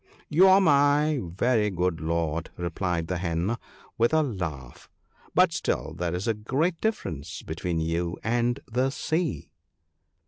[0.29, 3.55] "You are my very good Lord," replied the Hen,
[3.99, 4.89] with a laugh;"
[5.35, 9.51] but still there is a great difference between you and the Sea."